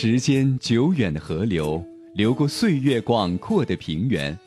[0.00, 4.38] 时间久远的河流，流过岁月广阔的平原，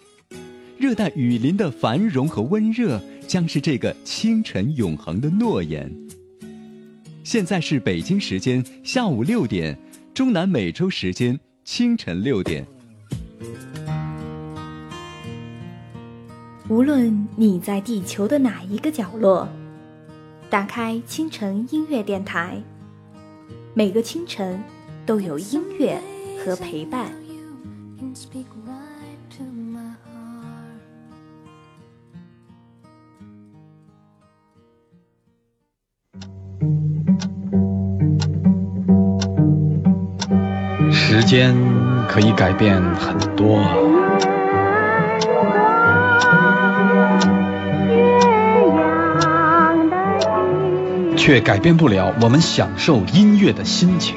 [0.78, 5.94] 热带雨林的繁荣和温热，将是这个清晨永恒的诺言。
[7.26, 9.78] 现在是北京时间下午六点，
[10.14, 12.66] 中南美洲时间清晨六点。
[16.70, 19.50] 无论你在地球的哪一个角落，
[20.50, 22.64] 打开清晨音乐电台，
[23.74, 24.58] 每个清晨。
[25.06, 26.00] 都有音乐
[26.44, 27.12] 和陪伴。
[40.92, 41.56] 时间
[42.08, 43.62] 可以改变很多，
[51.16, 54.16] 却改变不了我们享受音乐的心情。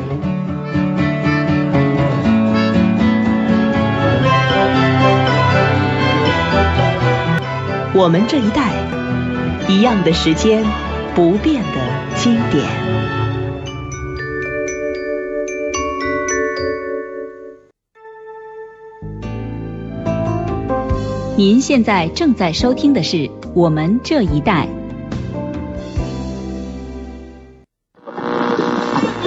[7.96, 8.72] 我们这一代，
[9.68, 10.64] 一样的时间，
[11.14, 11.78] 不变的
[12.16, 12.68] 经典。
[21.36, 23.16] 您现在正在收听的是
[23.54, 24.66] 《我们这一代》。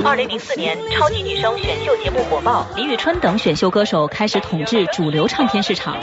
[0.03, 5.95] 二零零四年，超级女声选秀节目火爆，李宇春等选秀歌手开始统治主流唱片市场。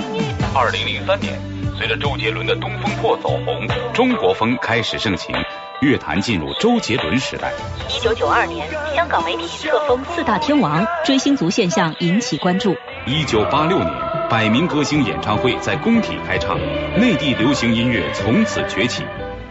[0.55, 1.54] 二零零三年。
[1.77, 5.35] 随着周杰伦的《东风破》走红，中国风开始盛行，
[5.81, 7.53] 乐坛进入周杰伦时代。
[7.89, 12.77] 一九九二年，香港媒体册封四大天王，追星族现象引起关注。
[13.07, 13.91] 一九八六年，
[14.31, 16.57] 百名歌星演唱会在工体开唱，
[16.97, 19.03] 内地流行音乐从此崛起。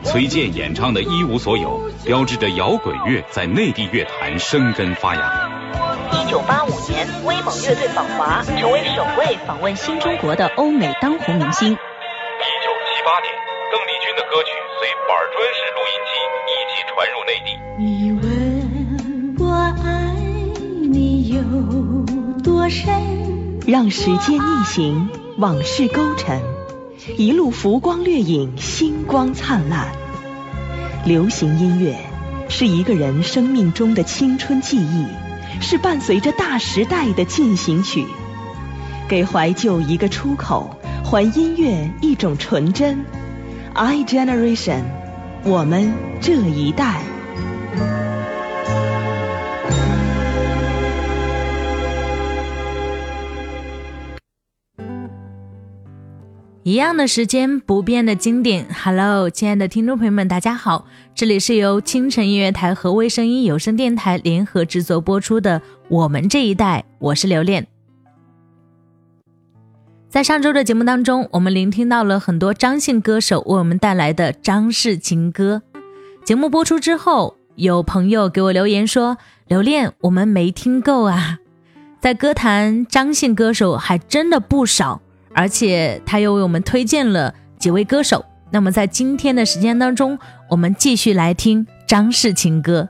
[0.03, 5.49] 崔健演唱的《一无所有》，标志着摇滚乐在内地乐坛生根发芽。
[6.11, 11.77] 一九八五年，威猛乐队访华，成为首位访问新中国的欧美当红明星。
[13.05, 13.27] 八年，
[13.69, 16.11] 邓丽君的歌曲随板砖式录音机
[16.47, 17.49] 一起传入内地。
[17.77, 19.43] 你问我
[19.83, 20.15] 爱
[20.89, 21.43] 你有
[22.41, 23.59] 多深？
[23.67, 26.41] 让时间逆行，往事勾陈，
[27.17, 29.91] 一路浮光掠影，星光灿烂。
[31.03, 31.97] 流行音乐
[32.47, 35.05] 是一个人生命中的青春记忆，
[35.59, 38.05] 是伴随着大时代的进行曲，
[39.09, 40.77] 给怀旧一个出口。
[41.13, 43.05] 还音乐一种纯真
[43.75, 44.81] ，I Generation，
[45.43, 47.03] 我们这一代。
[56.63, 58.65] 一样的时间，不变的经典。
[58.73, 65.59] Hello，亲爱的听众朋友们，大家好，这里是由清晨音乐台和微声音有声电台联合制作播出的
[65.89, 67.72] 《我们这一代》，我是刘恋。
[70.13, 75.63] 在上周的节目当中，我们聆听到了很多张姓歌手为我们带来的张氏情歌。
[76.23, 79.17] 节目播出之后，有朋友给我留言说
[79.49, 81.39] ：“留恋，我们没听够啊！”
[81.99, 85.01] 在歌坛，张姓歌手还真的不少，
[85.33, 88.23] 而且他又为我们推荐了几位歌手。
[88.51, 90.19] 那么在今天的时间当中，
[90.51, 92.89] 我们继续来听张氏情歌。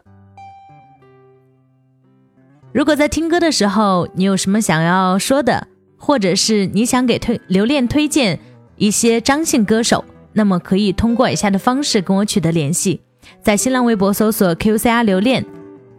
[2.73, 5.69] 如果在听歌的时候，你有什么想要说的？
[6.05, 8.37] 或者是你想给推留恋推荐
[8.75, 10.03] 一些张姓歌手，
[10.33, 12.99] 那么可以通过以下的方式跟我取得联系，
[13.41, 15.45] 在新浪微博搜索 QCR 留恋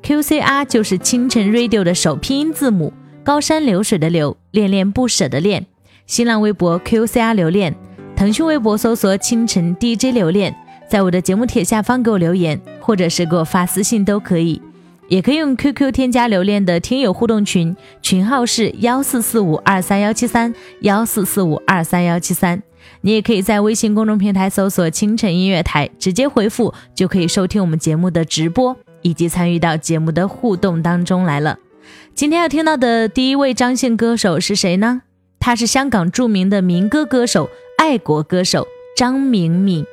[0.03, 2.93] ，QCR 就是清晨 Radio 的首拼音字母，
[3.25, 5.65] 高山流水的流，恋恋不舍的恋。
[6.07, 7.75] 新浪微博 QCR 留恋，
[8.15, 10.55] 腾讯微博搜索清晨 DJ 留恋，
[10.87, 14.61] 在我的节目帖下方给我留言，或者是给我发私信都可以。
[15.09, 22.63] 也可以用 QQ 添加留恋的听友互动群，群号是幺四四五二三幺七三幺四四五二三幺七三。
[23.01, 31.59] 你也可以在微信公众平台搜索“清晨音乐台”，直接回复就可以收听我们节目的直播，以及参与到节目的互动当中来了。
[32.15, 35.03] 今天要听到的第一位张姓歌手是谁呢？
[35.39, 38.67] 他是香港著名的民歌歌手、爱国歌手
[38.97, 39.85] 张明敏。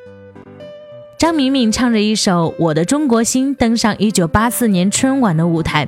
[1.21, 5.87] 张敏敏唱着一首《我的中国心》，登上1984年春晚的舞台。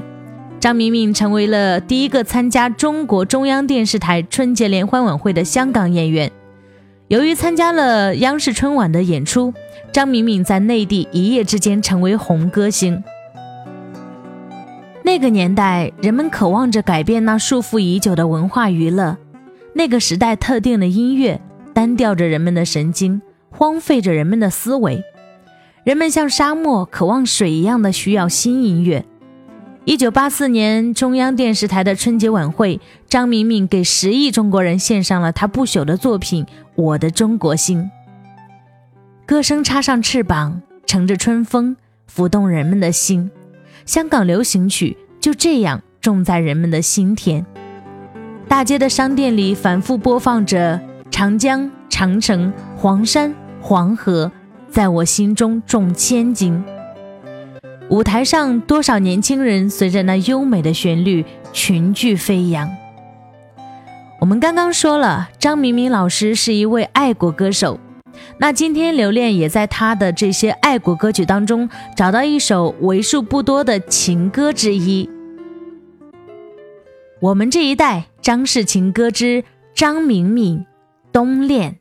[0.59, 6.31] 张敏敏成为了第一个参加中国中央电视台春节联欢晚会的香港演员。
[7.07, 9.51] 由于参加了央视春晚的演出，
[9.91, 13.03] 张敏敏在内地一夜之间成为红歌星。
[15.01, 19.17] 那个年代，人们渴望着改变那束缚已久的文化娱乐。
[19.73, 21.41] 那个时代，特定的音乐
[21.73, 23.19] 单调着人们的神经，
[23.49, 25.03] 荒废着人们的思维。
[25.83, 29.03] 人们像沙漠渴望水一样的需要新音乐，
[29.83, 36.45] 一九八四年中央电视台的春节晚会，张明敏给十亿中国人献上了他不朽的作品
[36.75, 37.79] 《我的中国心》。
[39.25, 41.75] 歌声插上翅膀，乘着春风，
[42.07, 43.29] 拂动人们的心。
[43.85, 47.45] 香港流行曲就这样种在人们的心田。
[48.47, 50.79] 大街的商店里反复播放着
[51.11, 54.31] 长江、长城、黄山、黄河，
[54.73, 56.63] 在我心中重千斤。
[57.89, 62.67] 舞台上，多少年轻人随着那优美的旋律群聚飞扬。
[64.19, 67.79] 我们刚刚说了，张明敏老师是一位爱国歌手。
[68.39, 75.07] 那今天留恋也在他的这些爱国歌曲当中找到一首为数不多的情歌之一。
[77.19, 79.43] 我们这一代张氏情歌之
[79.75, 80.57] 张明敏
[81.11, 81.73] 《冬恋》。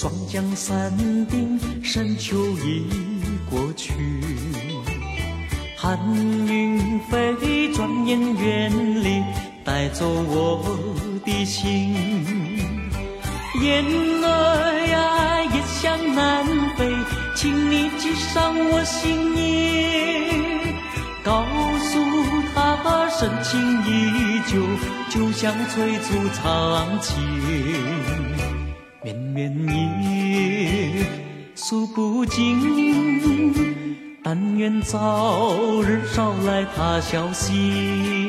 [0.00, 0.96] 霜降山
[1.26, 2.86] 顶，深秋已
[3.50, 3.92] 过去。
[5.76, 5.98] 寒
[6.46, 9.20] 云飞，转眼远离，
[9.64, 10.62] 带走我
[11.24, 11.96] 的心。
[13.60, 13.84] 雁
[14.22, 16.46] 儿呀，也向南
[16.76, 16.88] 飞，
[17.34, 20.30] 请你系上我心意，
[21.24, 21.44] 告
[21.90, 21.98] 诉
[22.54, 24.62] 他深情依旧，
[25.10, 28.37] 就像翠竹长青。
[29.14, 31.04] 绵绵意，
[31.54, 32.58] 诉不尽，
[34.22, 38.27] 但愿早日捎来他消息。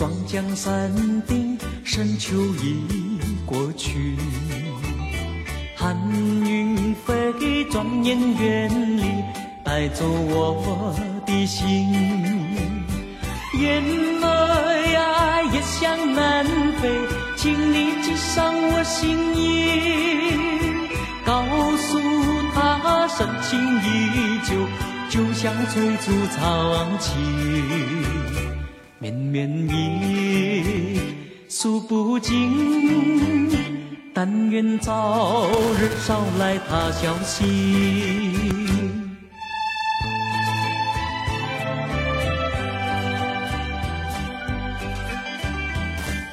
[0.00, 0.90] 霜降山
[1.26, 2.86] 顶，深秋已
[3.44, 4.16] 过去。
[5.76, 5.94] 寒
[6.42, 9.02] 云飞，转眼远离，
[9.62, 11.92] 带走我的心。
[13.60, 13.84] 雁
[14.22, 16.46] 儿呀，也向南
[16.80, 16.88] 飞，
[17.36, 20.32] 请你系上我心意，
[21.26, 21.44] 告
[21.76, 22.00] 诉
[22.54, 24.66] 他深情依旧，
[25.10, 28.39] 就像翠竹长青。
[29.02, 31.00] 绵绵意，
[31.48, 33.48] 诉不尽，
[34.12, 35.48] 但愿早
[35.78, 37.46] 日捎来他消息。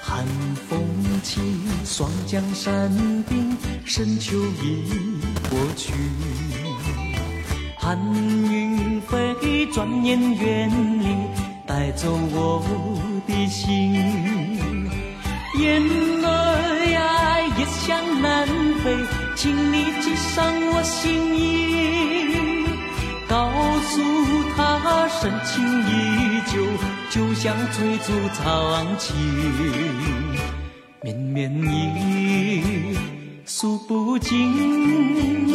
[0.01, 0.25] 寒
[0.67, 0.83] 风
[1.23, 1.39] 起，
[1.85, 2.91] 霜降山
[3.29, 3.55] 顶，
[3.85, 5.93] 深秋已过去。
[7.77, 7.97] 寒
[8.51, 11.46] 云飞，转眼远离。
[11.67, 12.63] 带走我
[13.27, 13.93] 的心，
[15.59, 15.83] 雁
[16.23, 18.47] 儿呀，也向南
[18.81, 18.95] 飞，
[19.35, 22.29] 请你系上我心意，
[23.27, 24.01] 告诉
[24.55, 26.65] 他深情依旧，
[27.11, 29.13] 就像翠竹长青。
[31.03, 32.95] 绵绵意，
[33.45, 35.53] 诉不尽，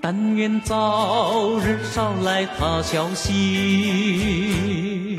[0.00, 5.11] 但愿早日捎来他消息。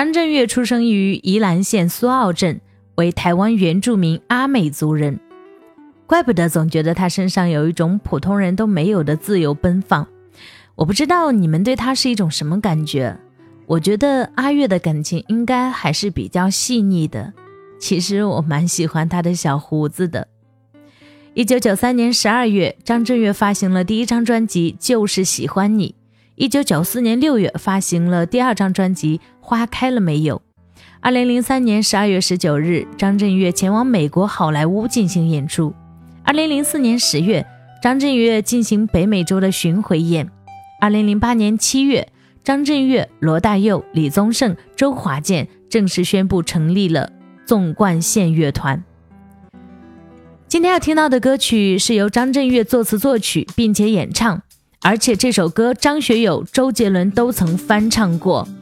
[0.00, 2.58] 张震岳出生于宜兰县苏澳镇，
[2.94, 5.20] 为台湾原住民阿美族人。
[6.06, 10.08] 怪不得总觉得他身上有一种普通人都没有的自由奔放。
[10.74, 13.14] 我不知道你们对他是一种什么感觉？
[13.66, 17.34] 我觉得阿月的感情应该还是比较细腻的。
[17.78, 20.28] 其实我蛮喜欢他的小胡子的。
[21.34, 25.88] 一九九三年十二月，张震岳发行了第一张专辑《就是喜欢你》。
[26.36, 29.18] 一九九四年六月，发行了第二张专辑
[29.50, 30.36] 《花开了没有》。
[31.00, 35.74] 二零零三年十二月十九日，张震岳前往美国好莱坞进行演出。
[36.22, 37.44] 二零零四年十月，
[37.82, 40.30] 张震岳进行北美洲的巡回演。
[40.80, 42.06] 二零零八年七月，
[42.44, 47.10] 张震岳、罗大佑、李宗盛、周华健正式宣布成立了
[47.44, 48.84] 纵贯线乐团。
[50.46, 54.40] 今天要听到的歌曲是由张震岳作词作曲，并且演唱。
[54.82, 58.46] 而且这首歌张学友、周杰伦都曾翻唱过，《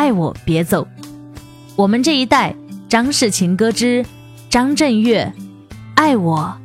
[0.00, 0.88] 爱我别走》。
[1.76, 2.56] 我们这一代，
[2.88, 4.02] 张氏情歌之
[4.48, 5.30] 张震岳，
[5.94, 6.56] 《爱我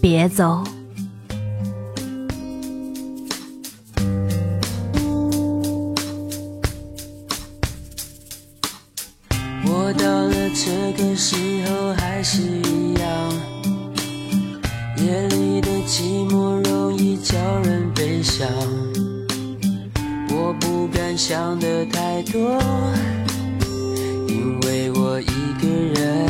[0.00, 0.62] 别走》。
[9.66, 11.34] 我到了这个时
[11.66, 13.10] 候还是一样，
[14.98, 18.46] 夜里的寂寞容易叫人悲伤。
[20.36, 22.60] 我不敢想的太多，
[24.26, 25.24] 因为我一
[25.62, 26.28] 个人。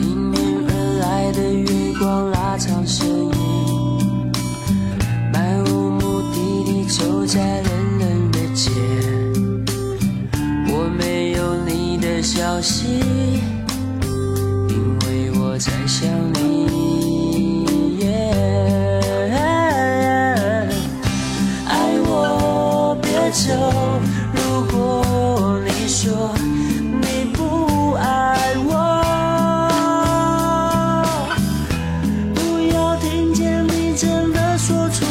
[0.00, 1.68] 迎面而来的月
[2.00, 4.32] 光拉长身影，
[5.32, 8.72] 漫无目的地走在冷冷的街。
[10.66, 12.88] 我没有你的消息，
[14.68, 16.27] 因为我在想
[34.68, 35.07] 说出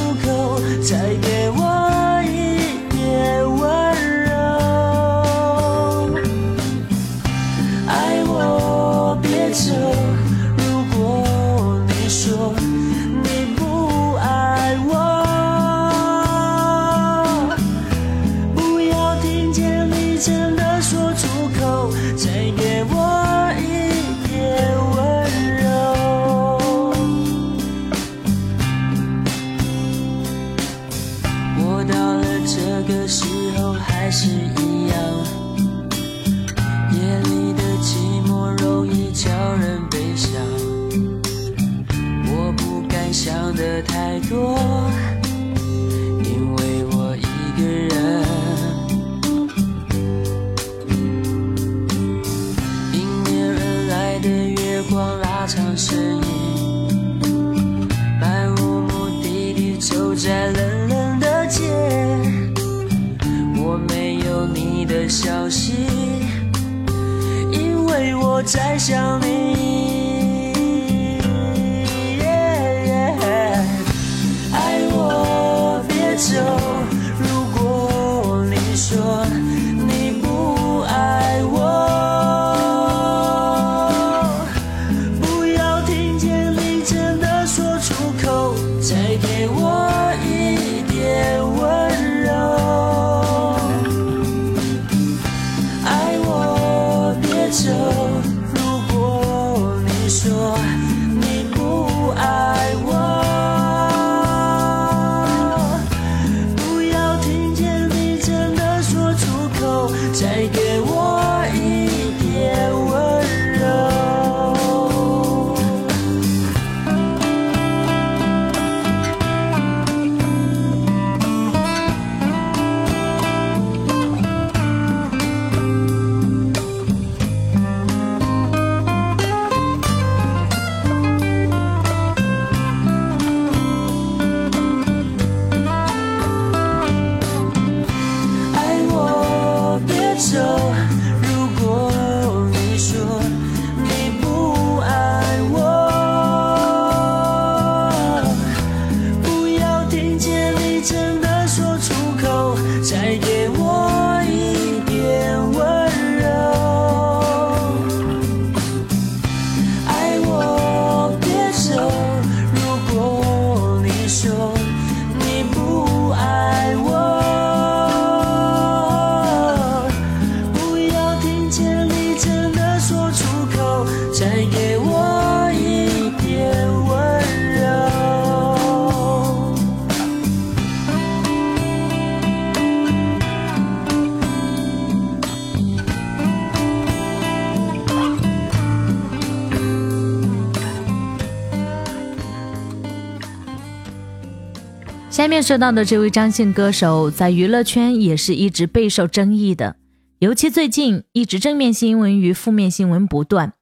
[195.38, 199.76] 面说到的这位张姓歌手，在娱乐圈也是一直备受争议的，
[200.18, 203.54] 尤其最近一直正面新闻与负面新闻不断。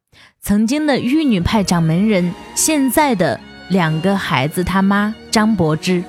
[0.41, 6.01] 曾经的玉女派掌门人，现在的两个孩子他妈张柏芝。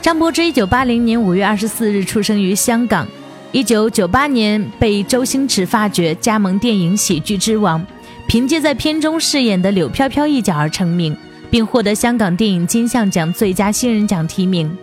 [0.00, 3.06] 张柏芝一九八零年五月二十四日出生于香港，
[3.52, 7.80] 一九九八年被周星驰发掘，加盟电影《喜剧之王》，
[8.26, 11.16] 凭借在片中饰演的柳飘飘一角而成名。
[11.52, 14.66] 并获得香港电影金像奖最佳新人奖提名。《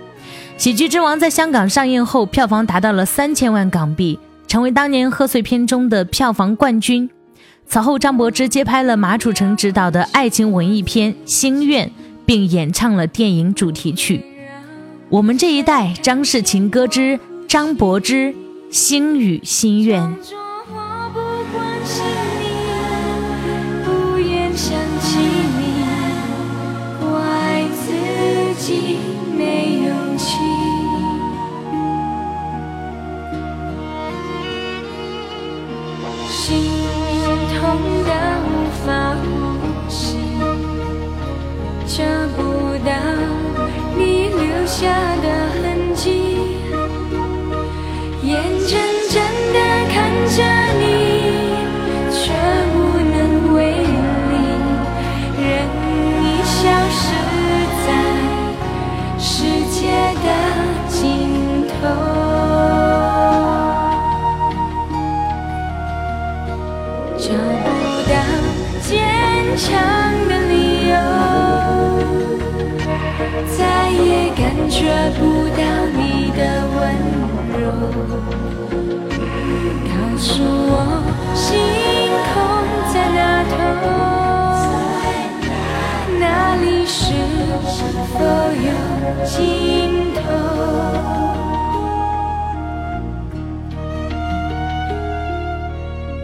[0.55, 7.09] 喜剧之王》在香港上映后，票房达到了三千万港币，成为当年贺岁片中的票房冠军。
[7.65, 11.87] 此后，张柏芝接拍了马楚成执导的爱情文艺片《心愿》，
[12.23, 14.23] 并演唱了电影主题曲。
[15.09, 18.31] 我们这一代张氏情歌之张柏芝
[18.69, 20.03] 《星语心愿》。
[37.69, 38.11] 痛得
[38.47, 38.51] 无
[38.83, 40.17] 法呼吸
[41.85, 42.03] 找
[42.35, 42.41] 不
[42.83, 42.91] 到
[43.95, 45.38] 你留下的
[74.89, 75.19] 得不
[75.49, 75.61] 到
[75.95, 76.41] 你的
[76.73, 76.79] 温
[77.61, 77.63] 柔
[79.85, 80.73] 告诉我
[81.35, 81.47] 星
[82.25, 82.35] 空
[82.91, 83.53] 在哪头
[86.19, 86.23] 哪
[86.55, 86.97] 里是
[88.13, 88.17] 否
[88.65, 88.69] 有
[89.23, 89.29] 尽
[90.15, 90.17] 头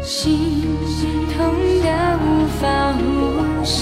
[0.02, 0.12] 心
[1.38, 1.38] 痛
[1.84, 1.86] 得
[2.18, 2.26] 无
[2.60, 3.00] 法呼
[3.64, 3.74] 吸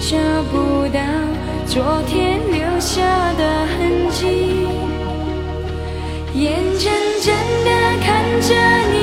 [0.00, 0.10] 找
[0.50, 0.52] 不
[0.88, 0.98] 到
[1.66, 3.02] 昨天留下
[3.34, 4.68] 的痕迹，
[6.34, 7.70] 眼睁睁的
[8.04, 8.06] 看
[8.40, 8.48] 着
[8.92, 8.93] 你，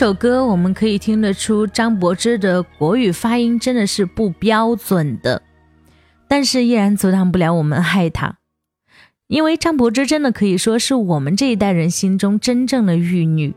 [0.00, 5.42] 首歌我们可以听得出，张柏芝的国语发音真的是不标准的，
[6.26, 8.38] 但是依然阻挡不了我们爱她，
[9.26, 13.54] 因为张柏芝真的可以说是我们这一代人心中真正的玉女。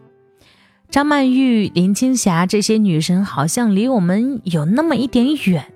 [0.89, 5.71] 张曼玉、林青霞这些女神好像离我们有那么一点远，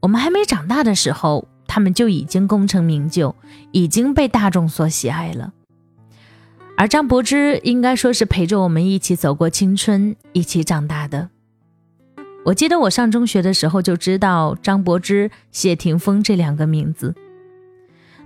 [0.00, 3.36] 我们还没长大的时候，她们就已经功成名就，
[3.70, 5.52] 已经被大众所喜爱了。
[6.78, 11.28] 而张柏芝应该说是陪着我们一起走过青春，一起长大的。
[12.44, 17.16] 我记得我上中学的时候就知道张柏芝、谢霆锋这两个名字。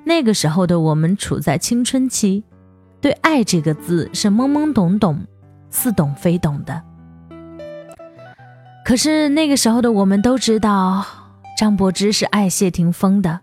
[0.05, 2.45] 那个时候的我们处在青春期，
[3.01, 5.27] 对“爱”这个字是懵懵懂懂、
[5.71, 6.83] 似懂非懂的。
[8.85, 11.03] 可是那个时候的我们都知道，
[11.57, 13.41] 张柏芝是爱谢霆锋的。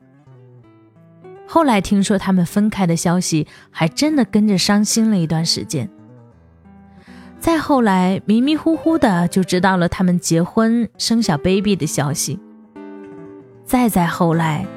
[1.52, 5.90] 后来听说他们分开的消息，还真的跟着伤心了一段时间。
[7.40, 12.40] 再后来，迷迷糊糊的就知道了他们结婚生小 baby 的消息。
[13.66, 14.68] 再再后来，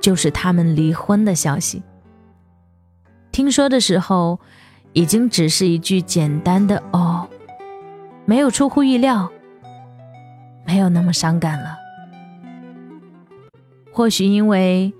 [0.00, 1.82] 就是他们离婚的消息。
[3.32, 4.38] 听说的时候，
[4.92, 7.28] 已经只是一句简单的“哦”，
[8.24, 9.28] 没有出乎意料，
[10.64, 11.76] 没有那么伤感了。
[13.90, 14.94] 或许因为。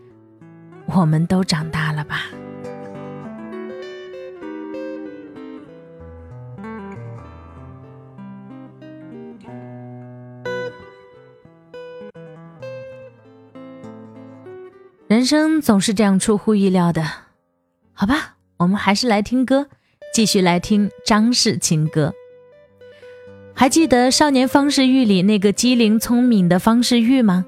[0.87, 2.27] 我们都长大了吧？
[15.07, 17.05] 人生总是这样出乎意料的，
[17.93, 19.69] 好吧，我们还是来听歌，
[20.13, 22.13] 继续来听张氏情歌。
[23.55, 27.47] 还记得《少年方世玉》里那个机灵聪明的方世玉吗？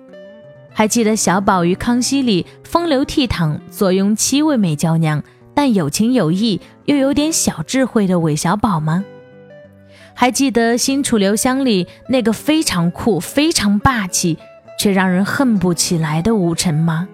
[0.79, 5.23] 还记得小宝与康熙里风流倜傥、坐拥七位美娇娘，
[5.55, 9.03] 但有情有义又有点小智慧的韦小宝吗？
[10.13, 14.37] 还记得新楚留香里那个非常酷、非常霸气，
[14.79, 17.09] 却让人恨不起来的吴承吗？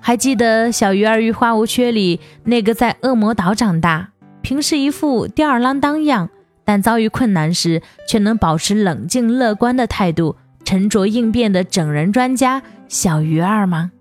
[0.00, 4.08] 还记得《小鱼儿与花无缺》里那个在恶魔岛长大，
[4.42, 6.30] 平时一副吊儿郎当样，
[6.64, 10.34] 但遭遇困难时却能保持冷静乐观的态度，
[10.66, 13.92] 沉着应变的整人专家小鱼儿吗？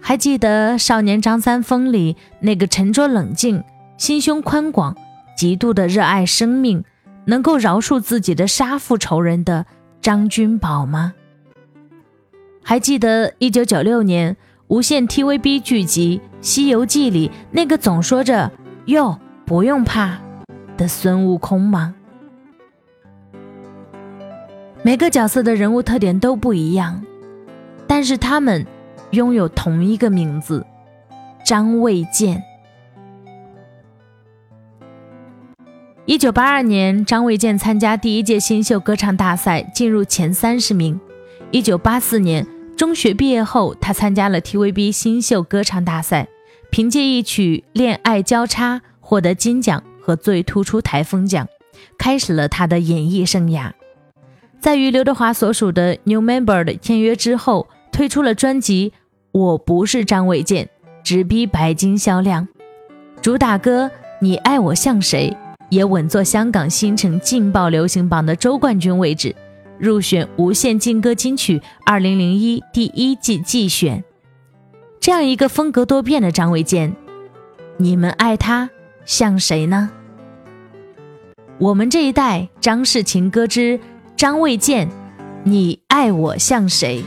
[0.00, 3.64] 还记得《少年张三丰》里那个沉着冷静、
[3.96, 4.94] 心胸宽广、
[5.34, 6.84] 极度的热爱生命，
[7.24, 9.64] 能够饶恕自己的杀父仇人的
[10.02, 11.14] 张君宝吗？
[12.62, 18.52] 还记得1996年无线 TVB 剧集《西游记》里那个总说着
[18.84, 20.18] “哟，不用怕”
[20.76, 21.94] 的孙悟空吗？
[24.88, 27.04] 每个角色的人物特点都不一样，
[27.86, 28.66] 但是他们。
[29.10, 30.64] 拥有同一个名字，
[31.44, 32.42] 张卫健。
[36.06, 40.98] 一九八二年，张卫健参加第一届新秀歌唱大赛，进入前三十名。
[41.50, 46.28] 一九八四年，中学毕业后，他参加了 TVB 新秀歌唱大赛，
[46.70, 51.46] 凭借一曲《恋爱交叉》获得金奖和最突出台风奖，
[51.98, 53.72] 开始了他的演艺生涯。
[54.60, 57.66] 在与刘德华所属的 New Member 的签约之后。
[57.90, 58.92] 推出了专辑
[59.32, 60.64] 《我不是张卫健》，
[61.02, 62.46] 直逼白金销量。
[63.20, 63.86] 主打歌
[64.20, 65.36] 《你爱我像谁》
[65.68, 69.34] 也稳坐香港新城劲爆流行榜的周冠军位置，
[69.80, 74.04] 入选无线劲歌金曲二零零一第一季季选。
[75.00, 76.94] 这样一个风格多变的张卫健，
[77.78, 78.70] 你们爱他
[79.04, 79.90] 像谁呢？
[81.58, 83.80] 我们这一代张氏情歌之
[84.18, 84.88] 张卫健，
[85.44, 87.04] 你爱我像谁？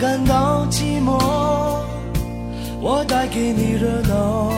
[0.00, 1.18] 感到寂寞
[2.80, 4.52] 我带给你热闹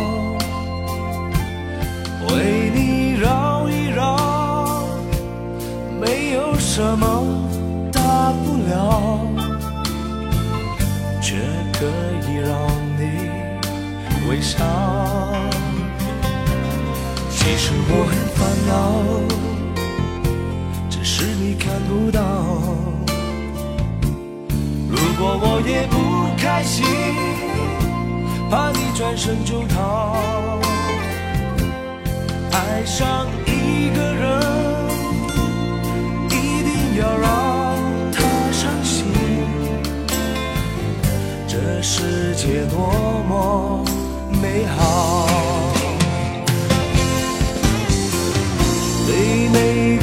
[2.28, 4.84] 为你绕一绕
[5.98, 7.06] 没有什么
[7.90, 9.20] 大不了。
[11.22, 11.36] 却
[11.72, 11.86] 可
[12.28, 12.52] 以让
[12.98, 13.30] 你
[14.28, 14.58] 微笑
[17.30, 18.70] 其实我很烦恼
[20.90, 22.89] 只是你看不到。
[25.20, 25.96] 如果我也不
[26.42, 26.82] 开心，
[28.48, 30.16] 怕你转身就逃。
[32.50, 34.40] 爱上一个人。
[36.30, 37.76] 一定要让
[38.10, 39.04] 他伤心，
[41.46, 42.90] 这世界多
[43.28, 43.84] 么
[44.40, 45.28] 美好。
[49.06, 49.98] 对每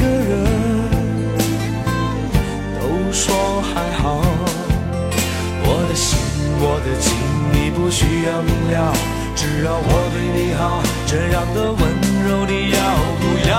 [7.78, 8.92] 不需要明了，
[9.36, 11.80] 只要我对你好，这样的温
[12.26, 12.78] 柔你要
[13.22, 13.54] 不要？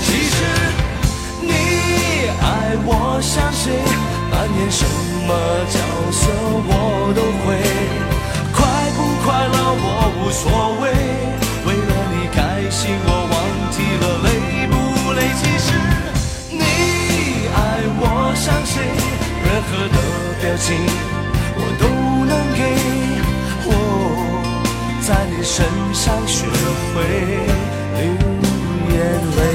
[0.00, 0.36] 其实
[1.42, 1.50] 你
[2.40, 2.88] 爱我
[3.20, 3.82] 像谁
[4.30, 4.86] 扮演什
[5.26, 5.34] 么
[5.68, 5.76] 角
[6.12, 6.30] 色
[6.70, 7.46] 我都会，
[8.54, 8.62] 快
[8.94, 9.86] 不快乐我
[10.22, 10.42] 无所
[10.80, 10.82] 谓，
[11.66, 12.38] 为了你开
[12.70, 13.34] 心我忘
[13.74, 14.28] 记了累
[14.70, 14.72] 不
[15.12, 15.20] 累。
[15.42, 15.66] 其实
[16.48, 16.62] 你
[17.52, 17.58] 爱
[17.98, 18.02] 我
[18.36, 18.72] 像谁，
[19.42, 19.98] 任何的
[20.40, 20.66] 表情
[21.66, 21.84] 我都
[22.26, 22.60] 能给，
[23.64, 23.70] 我
[25.00, 26.46] 在你身上学
[26.92, 26.96] 会
[27.96, 28.02] 流
[28.90, 28.94] 眼
[29.36, 29.53] 泪。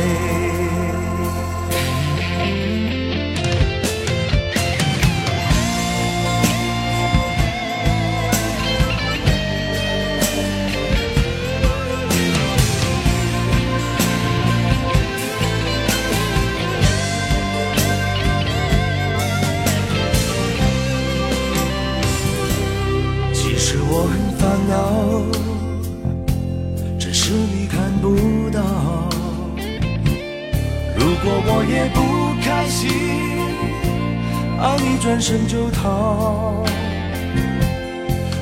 [34.90, 36.64] 一转身就逃，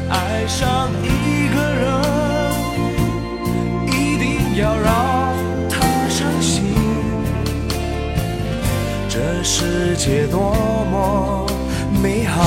[0.09, 1.85] 爱上一个人，
[3.87, 5.35] 一定要让
[5.69, 6.73] 他伤心。
[9.09, 10.55] 这世界多
[10.89, 11.45] 么
[12.01, 12.43] 美好，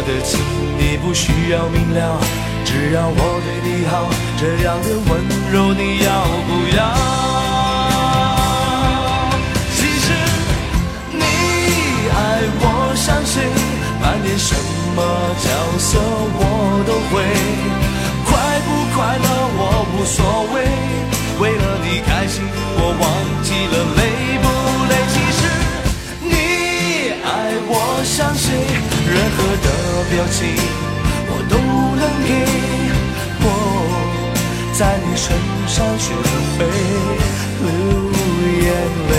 [0.00, 0.08] 我的。
[0.22, 0.40] 情，
[0.78, 2.18] 你不需要明了，
[2.64, 4.08] 只要我对你好，
[4.40, 5.20] 这样的温
[5.52, 6.08] 柔你要
[6.48, 6.80] 不要？
[9.76, 10.08] 其实
[11.12, 11.20] 你
[12.16, 12.18] 爱
[12.62, 12.64] 我
[12.96, 13.44] 像谁，
[14.00, 14.56] 扮演什
[14.96, 14.98] 么
[15.44, 15.46] 角
[15.78, 16.40] 色我
[16.86, 17.20] 都会，
[18.24, 18.30] 快
[18.64, 19.60] 不快乐我
[19.92, 20.16] 无所
[20.54, 20.64] 谓，
[21.40, 22.40] 为了你开心
[22.78, 23.04] 我忘
[23.44, 24.00] 记了累
[24.40, 24.48] 不
[24.88, 24.92] 累。
[25.12, 25.40] 其实
[26.24, 26.32] 你
[27.22, 27.28] 爱
[27.68, 28.48] 我像谁，
[29.12, 29.68] 任何的
[30.10, 30.38] 表情。
[31.32, 31.54] 我都
[32.00, 32.30] 能给
[33.42, 33.46] 我，
[34.72, 35.26] 在你身
[35.66, 36.04] 上学
[36.56, 36.58] 会
[37.60, 37.66] 流
[38.62, 38.68] 眼
[39.10, 39.12] 泪。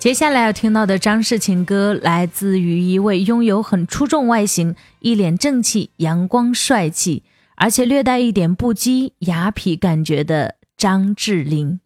[0.00, 7.22] 接下来要听到的张氏情歌，来自于一位拥有很出众外形、一脸正气、阳光帅气，
[7.56, 11.80] 而且略带一点不羁雅痞感觉的张智霖。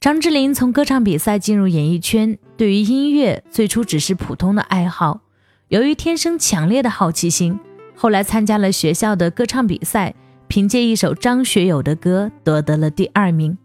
[0.00, 5.20] 张智霖从歌唱比赛进入演艺圈，对于音乐最初只是普通的爱好，
[5.68, 7.60] 由于天生强烈的好奇心，
[7.94, 10.14] 后来参加了学校的歌唱比赛，
[10.46, 13.58] 凭借一首张学友的歌夺得了第二名。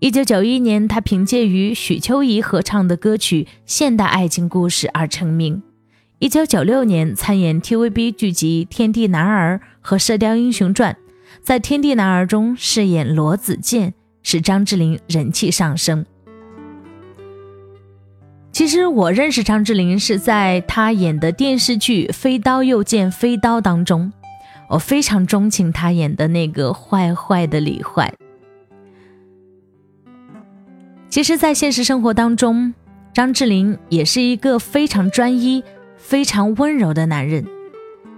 [0.00, 5.62] 一九九一年，他凭借与许秋怡合唱的歌曲《现代爱情故事》而成名。
[6.20, 10.94] 一九九六年，参演 TVB 剧集《天地男儿》和《射雕英雄传》，
[11.42, 16.06] 在《天地男儿》中饰演罗子健，使张智霖人气上升。
[18.52, 24.10] 其实我认识张智霖是在他演的电视剧《飞刀又见飞刀》当中，
[24.70, 28.10] 我非常钟情他演的那个坏坏的李坏。
[31.10, 32.72] 其实，在现实生活当中，
[33.12, 35.64] 张智霖也是一个非常专一、
[35.96, 37.44] 非常温柔的男人。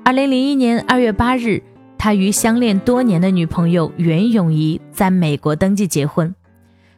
[0.05, 1.63] 二零零一年二月八日，
[1.97, 6.35] 他与相恋多年的女朋友袁咏仪在美国登记结婚。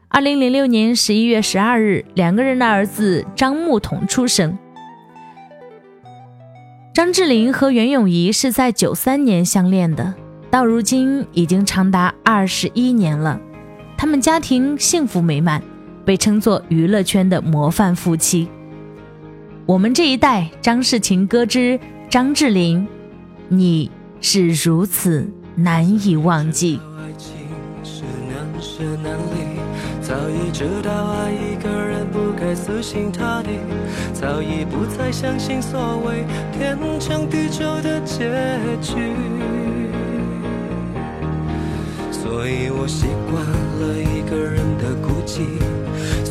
[0.09, 4.59] 二零零六年十一月十二日，两个人的儿子张牧童出生。
[6.92, 10.12] 张智霖和袁咏仪是在九三年相恋的，
[10.50, 13.40] 到如今已经长达二十一年了，
[13.96, 15.62] 他们家庭幸福美满。
[16.04, 18.48] 被称作娱乐圈的模范夫妻。
[19.66, 22.86] 我们这一代张氏情歌之张智霖，
[23.48, 23.90] 你
[24.20, 26.78] 是如此难以忘记。
[30.02, 33.48] 早已知道爱一个人不该死心塌地，
[34.12, 38.28] 早已不再相信所谓天长地久的结
[38.82, 39.14] 局。
[42.12, 43.42] 所以我习惯
[43.80, 45.40] 了一个人的孤寂。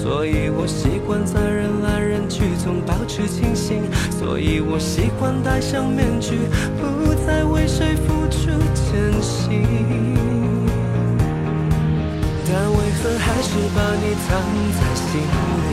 [0.04, 6.40] 所以我习惯在人来人去中保持清醒，所以我习惯戴上面具，
[6.76, 8.52] 不再为谁付出
[8.92, 9.64] 真心。
[12.46, 14.44] 但为何还是把你藏
[14.76, 15.72] 在心里？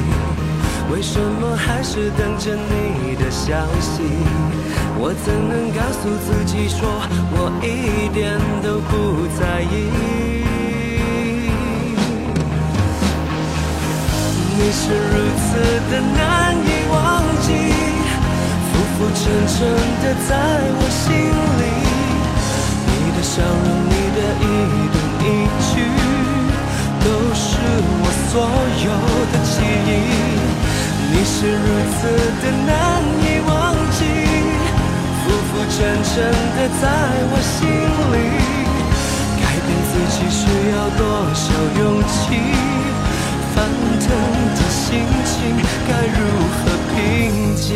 [0.95, 4.05] 为什么还是等着你的消息？
[4.97, 6.87] 我怎能告诉自己说
[7.33, 10.50] 我一点都不在意？
[14.63, 15.57] 你是如此
[15.91, 17.49] 的难以忘记，
[18.69, 19.57] 浮浮沉沉
[20.03, 20.31] 的在
[20.77, 21.65] 我心里。
[22.85, 24.45] 你的笑容，你的一
[24.93, 24.95] 动
[25.25, 25.27] 一
[25.65, 25.73] 举，
[27.01, 27.49] 都是
[28.03, 28.33] 我所
[28.85, 28.89] 有
[29.33, 29.91] 的记忆。
[31.11, 31.99] 你是如此
[32.43, 32.69] 的难
[33.25, 33.51] 以忘
[33.97, 33.99] 记，
[35.25, 36.13] 浮浮沉沉
[36.55, 36.85] 的在
[37.33, 37.57] 我心
[38.13, 38.15] 里。
[39.41, 40.45] 改变自己需
[40.77, 41.01] 要多
[41.33, 41.49] 少
[41.81, 42.29] 勇气？
[43.55, 43.69] 翻
[44.01, 44.07] 腾
[44.55, 45.35] 的心情
[45.87, 46.19] 该如
[46.57, 46.59] 何
[46.95, 46.97] 平
[47.57, 47.69] 静？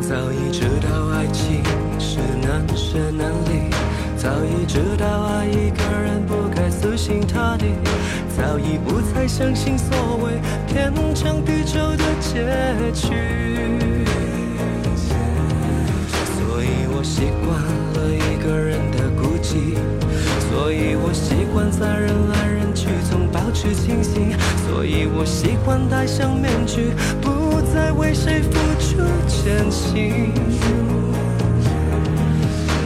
[0.00, 1.62] 早已知道爱情
[1.98, 3.68] 是难舍难离，
[4.16, 7.77] 早已知道爱一个人不该死心塌地。
[8.70, 12.44] 你不再相信所谓天长地久的结
[12.92, 13.16] 局，
[16.36, 17.58] 所以我习惯
[17.94, 19.74] 了一个人的孤寂，
[20.50, 24.36] 所以我习惯在人来人去中保持清醒，
[24.68, 28.98] 所以我习惯戴上面具，不再为谁付出
[29.46, 30.30] 真心。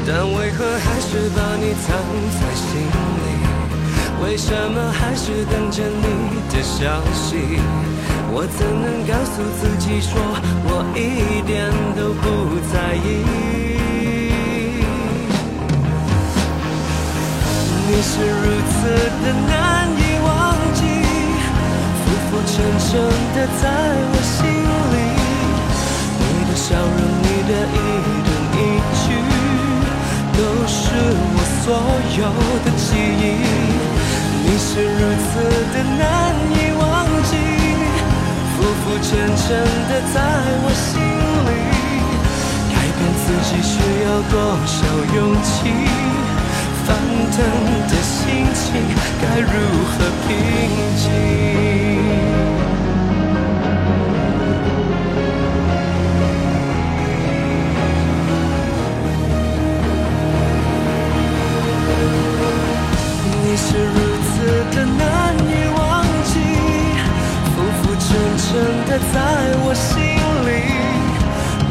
[0.07, 1.99] 但为何还是把你藏
[2.39, 3.12] 在心里？
[4.23, 7.37] 为什么还是等着你的消息？
[8.35, 10.17] 我怎能告诉自己说
[10.65, 12.25] 我一点都不
[12.73, 13.07] 在意？
[17.89, 18.73] 你是如此
[19.21, 20.31] 的难以忘
[20.73, 20.81] 记，
[22.01, 22.89] 浮浮沉沉
[23.35, 23.63] 的在
[24.09, 24.39] 我心
[24.93, 24.97] 里。
[26.17, 27.77] 你的笑容，你的一
[28.25, 28.59] 动一
[29.03, 29.05] 句，
[30.33, 30.81] 都是
[31.35, 31.65] 我所
[32.17, 32.21] 有
[32.65, 32.89] 的记
[33.21, 33.92] 忆。
[34.53, 35.41] 你是如此
[35.73, 36.85] 的难以忘
[37.25, 37.33] 记，
[38.53, 39.49] 浮浮沉沉
[39.89, 40.15] 的在
[40.63, 40.93] 我心
[41.49, 41.51] 里。
[42.69, 44.37] 改变自己需要多
[44.67, 44.77] 少
[45.17, 45.51] 勇气？
[46.85, 46.87] 翻
[47.33, 47.35] 腾
[47.89, 48.63] 的心情
[49.23, 49.49] 该如
[49.89, 49.91] 何
[50.29, 50.31] 平
[50.99, 51.01] 静？
[63.45, 63.97] 你是如
[64.75, 65.01] 的难
[65.49, 65.81] 以忘
[66.31, 66.35] 记，
[67.53, 68.07] 浮浮沉
[68.39, 68.45] 沉
[68.89, 69.15] 的在
[69.65, 69.91] 我心
[70.47, 70.51] 里。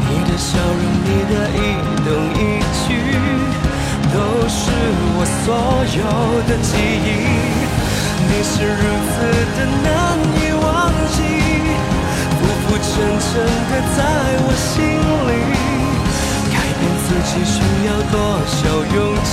[0.08, 1.58] 你的笑容，你的一
[2.04, 2.40] 动一
[2.86, 2.88] 举。
[4.12, 4.60] 都是
[5.16, 5.46] 我所
[5.96, 6.04] 有
[6.46, 7.08] 的记忆，
[8.28, 9.14] 你是如此
[9.56, 9.88] 的难
[10.36, 11.16] 以忘记，
[12.36, 13.30] 浮浮沉沉
[13.70, 13.98] 的在
[14.44, 14.70] 我心
[15.28, 15.30] 里。
[16.52, 17.56] 改变自己需
[17.86, 18.58] 要多少
[18.94, 19.32] 勇气？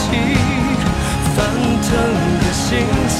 [1.40, 1.90] 翻腾
[2.42, 3.18] 的心情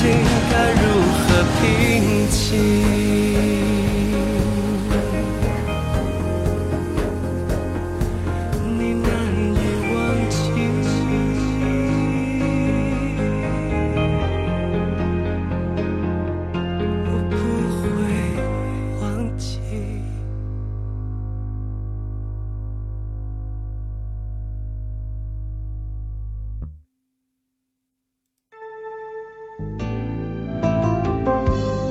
[0.52, 0.84] 该如
[1.16, 3.69] 何平静？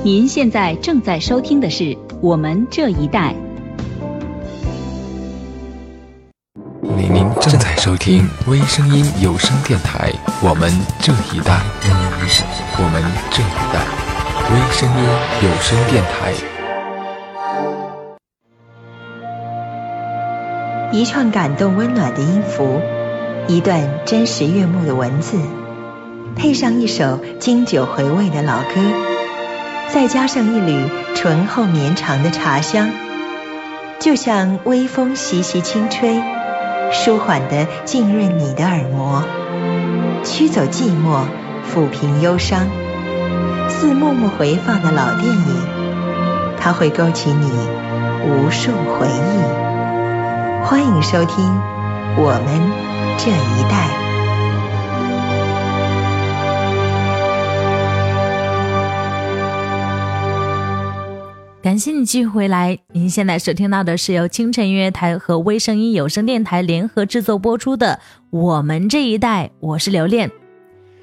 [0.01, 1.83] 您现在正在收听的是
[2.21, 3.35] 《我们这一代》。
[6.95, 10.09] 您您正在收听微声音有声电台
[10.41, 11.55] 《我们这一代》，
[12.77, 13.85] 我们这一代
[14.53, 15.03] 微声音
[15.43, 16.33] 有声电台。
[20.93, 22.79] 一串感动温暖的音符，
[23.49, 25.37] 一段真实悦目的文字，
[26.37, 29.08] 配上一首经久回味的老歌。
[29.91, 32.89] 再加上一缕醇厚绵长的茶香，
[33.99, 36.21] 就像微风习习轻吹，
[36.91, 39.23] 舒缓地浸润你的耳膜，
[40.23, 41.23] 驱走寂寞，
[41.73, 42.67] 抚平忧伤，
[43.67, 45.67] 似默默回放的老电影，
[46.59, 47.51] 它会勾起你
[48.27, 50.65] 无数回忆。
[50.65, 51.61] 欢迎收听
[52.15, 52.71] 我们
[53.17, 54.08] 这一代。
[61.61, 62.79] 感谢你继续回来。
[62.93, 70.31] 您现在收听到的是由清晨音乐台和微声音有声电台联合制作播出的《我们这一代》，我是留恋。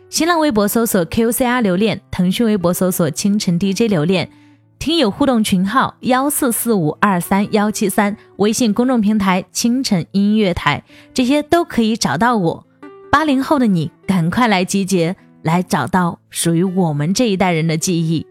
[0.09, 4.31] 新浪微博搜索 QCR 留恋，腾讯微博搜索清晨 DJ 留恋，
[4.79, 12.67] 听友互动群号幺四四五二三幺七三，微信公众平台清晨音乐台，这些都可以找到我。
[13.13, 18.27] 八零后的你，赶快来集结，来找到属于我们这一代人的记忆。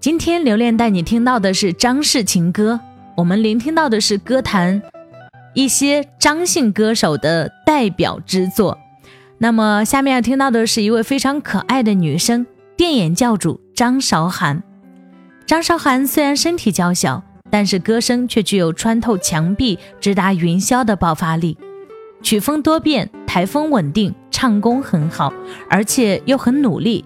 [0.00, 2.80] 今天留恋带你听到的是张氏情歌，
[3.18, 4.80] 我们聆听到的是歌坛
[5.52, 8.78] 一些张姓歌手的代表之作。
[9.36, 12.46] 那么下面要听到的是一位非常可爱的女生，
[12.78, 14.62] 电眼教主张韶涵。
[15.44, 21.58] 张韶涵虽然身体娇小，但是歌声却具有穿透墙壁、直达云霄的爆发力，
[22.22, 25.30] 曲风多变，台风稳定，唱功很好，
[25.68, 27.04] 而且又很努力。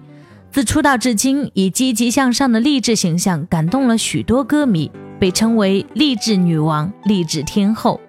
[0.55, 4.89] 自出道至今，以积极向上的励志形象感动了许多歌迷，
[5.19, 7.99] 被称为励志女王、励志天后。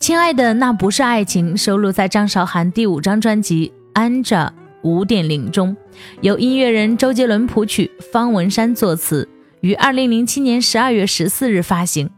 [0.00, 4.50] 亲爱的，那不是爱情，收录在张韶涵第五张专辑《安着
[4.80, 5.76] 五点零》中，
[6.22, 9.28] 由音乐人周杰伦谱曲，方文山作词，
[9.60, 12.08] 于二零零七年十二月十四日发行。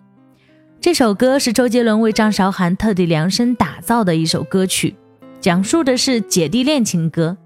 [0.80, 4.94] 这首歌是周杰伦为张韶涵特地量身打造的一首歌曲，
[5.40, 7.36] 讲述的是姐弟恋情歌。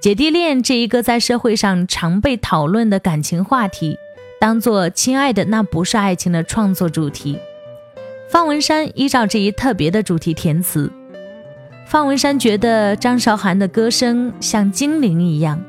[0.00, 3.98] 姐弟恋这一个在社会上常被讨论的感情话题，
[4.40, 7.38] 当做《亲爱的那不是爱情》的创作主题。
[8.30, 10.90] 方文山依照这一特别的主题填词。
[11.86, 15.62] 方文山觉得张韶涵的歌声像精灵一样，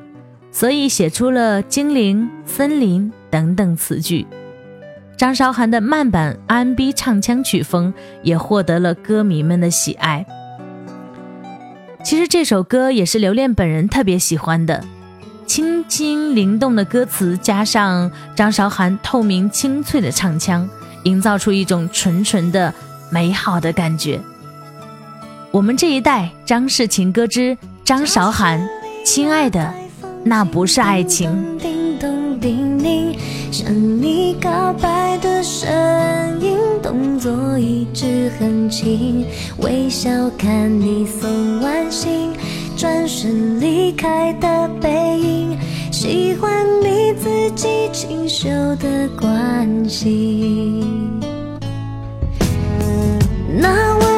[0.49, 4.25] 所以写出了精灵、森林等等词句。
[5.17, 10.25] 张韶涵的慢版 R&B 唱腔曲风也获得了歌迷们的喜爱。
[12.04, 14.84] 其实这首歌也是刘恋本人特别喜欢的，
[15.45, 20.68] 轻轻灵动的歌词加上张韶涵透明清脆的唱腔，
[21.04, 22.74] 营造出一种纯纯的
[23.10, 24.20] 美好的感觉。
[25.52, 28.62] 我们这一代张氏情歌之张韶涵，
[29.06, 29.74] 亲爱的，
[30.24, 31.30] 那不是爱情。
[33.52, 33.70] 向
[34.02, 35.70] 你告白的声
[36.39, 39.26] 音，动作一直很轻，
[39.58, 42.32] 微笑看你送完信，
[42.78, 45.58] 转身离开的背影，
[45.91, 48.47] 喜欢你自己清秀
[48.78, 51.20] 的关心。
[53.60, 54.11] 那温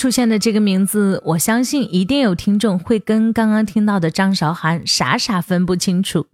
[0.00, 6.24] 出现的这个名字，我相信一定有听众会跟刚刚听到的张韶涵傻傻分不清楚。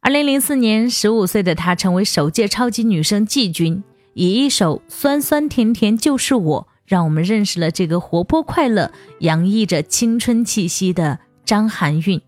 [0.00, 3.84] 二零零四年，十五岁的她成为首届超级女声季军，
[4.14, 8.90] 以一首《酸酸甜甜就是我》，让我们认识了这个活泼快乐、
[9.20, 12.20] 洋溢着青春气息的张含韵。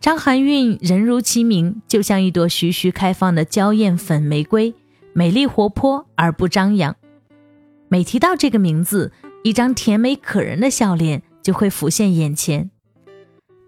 [0.00, 4.74] 张含韵人如其名，就像一朵徐徐开放的娇艳粉玫瑰，
[5.12, 6.96] 美丽活泼而不张扬。
[7.86, 9.12] 每提到这个名字，
[9.44, 12.70] 一张甜美可人的笑脸就会浮现眼前。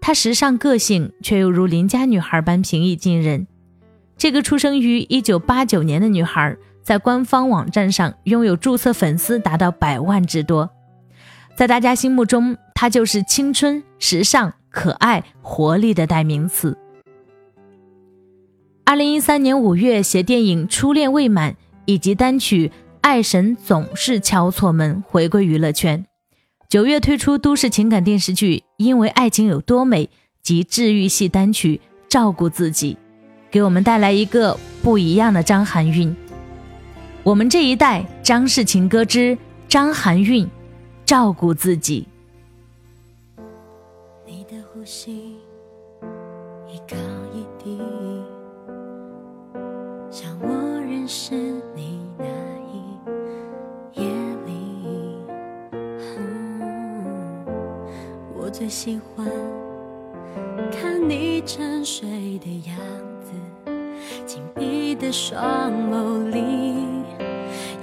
[0.01, 3.45] 她时尚个性，却又如邻家女孩般平易近人。
[4.17, 10.67] 这个出生于1989年的女孩，在官方网站上拥有注册粉丝达到百万之多。
[11.55, 16.75] 在大家心目中，她就是青春、时尚、可爱、活力的代名词。
[18.83, 21.53] 二零一三年五月，携电影《初恋未满》
[21.85, 22.69] 以及单曲
[23.07, 26.05] 《爱神总是敲错门》回归娱乐圈。
[26.67, 30.05] 九月推出都市情感电视剧《因为爱情有多美》
[30.43, 31.77] 及治愈系单曲
[32.09, 32.95] 《照顾自己》，
[33.49, 36.13] 给我们带来一个不一样的张含韵。
[37.23, 39.37] 我们这一代张氏情歌之
[39.69, 40.45] 张含韵，
[41.05, 42.05] 照顾自己。
[44.25, 45.37] 你的呼吸
[46.67, 46.97] 一高
[47.33, 47.79] 一低，
[50.11, 50.49] 像我
[50.81, 51.46] 认识
[58.57, 59.27] 最喜欢
[60.71, 62.75] 看你沉睡的样
[63.21, 63.31] 子，
[64.25, 66.41] 紧闭的双眸里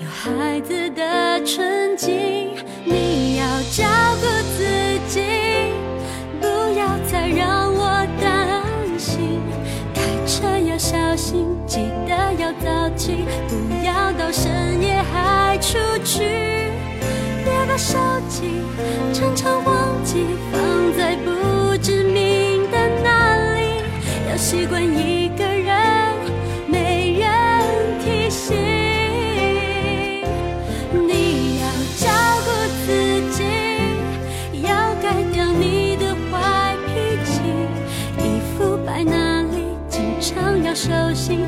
[0.00, 2.56] 有孩子的纯净。
[2.84, 3.84] 你要照
[4.20, 4.26] 顾
[4.58, 4.64] 自
[5.06, 5.22] 己。
[6.40, 8.60] 不要再让我担
[8.98, 9.40] 心，
[9.94, 16.63] 开车要小心，记得要早起，不要到深夜还出去。
[17.66, 17.98] 把手
[18.28, 18.60] 机
[19.12, 20.60] 常常忘记放
[20.96, 23.82] 在不知名的哪里，
[24.30, 26.14] 要习惯一个人，
[26.68, 27.28] 没人
[28.04, 28.54] 提醒。
[30.92, 31.66] 你要
[31.98, 32.06] 照
[32.44, 32.50] 顾
[32.84, 32.92] 自
[33.32, 33.42] 己，
[34.62, 36.92] 要改掉你的坏脾
[37.24, 37.40] 气，
[38.18, 41.40] 衣服摆哪里，经常要收心，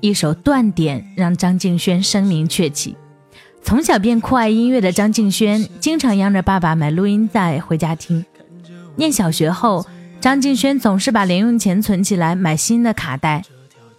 [0.00, 2.96] 一首《断点》让张敬轩声名鹊起。
[3.62, 8.24] 从小便酷爱音乐的张敬轩，经常央着爸爸买录音带回家听。
[8.96, 9.86] 念小学后，
[10.20, 13.42] 张敬轩总是把零用钱存起来买新的卡带，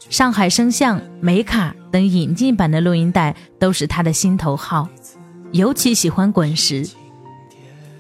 [0.09, 4.87] 上海声像、美卡等引进版的录音带都是他的心头好，
[5.51, 6.87] 尤其喜欢滚石。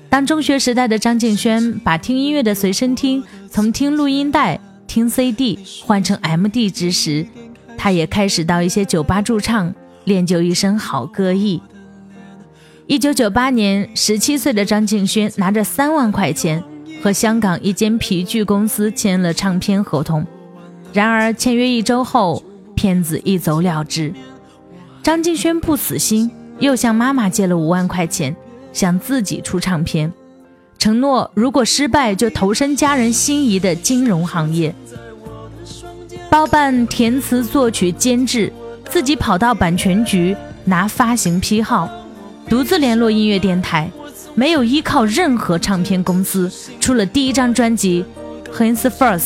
[0.07, 7.25] 当中学时代的张敬轩把听音乐的随身听从听录音带、听 CD 换成 MD 之时，
[7.77, 9.73] 他也开始到一些酒吧驻唱，
[10.05, 11.61] 练就一身好歌艺。
[12.87, 16.63] 一九九八年，十七岁的张敬轩拿着三万块钱，
[17.01, 20.25] 和香港一间皮具公司签了唱片合同。
[20.93, 22.43] 然而，签约一周后，
[22.75, 24.13] 片子一走了之。
[25.01, 28.35] 张敬轩不死心，又向妈妈借了五万块钱，
[28.71, 30.11] 想自己出唱片，
[30.77, 34.73] 承诺如果失败就投身家人心仪的金融行业，
[36.29, 38.51] 包办填词、作曲、监制，
[38.89, 41.89] 自己跑到版权局拿发行批号。
[42.49, 43.89] 独自联络音乐电台，
[44.33, 48.05] 没有依靠任何唱片公司，出了第一张专辑
[48.57, 49.19] 《Hands First》，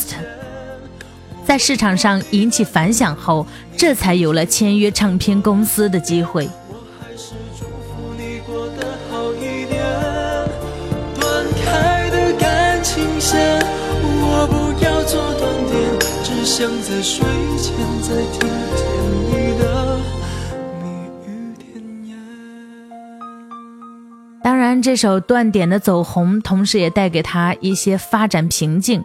[1.44, 3.46] 在市场上引起反响后，
[3.76, 6.48] 这才有了签约唱片公司的机会。
[16.60, 17.24] 想在睡
[17.56, 18.40] 前再听
[18.76, 18.86] 见
[19.30, 19.98] 你的
[20.82, 20.90] 蜜
[21.26, 22.18] 语甜言。
[24.42, 29.02] 当然，这首断点的走红，同时也带给他一些发展瓶颈。